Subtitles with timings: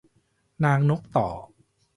[0.63, 1.27] นางนกต่อ